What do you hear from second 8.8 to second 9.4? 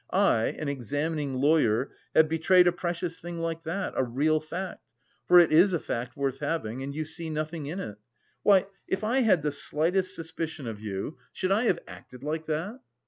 if I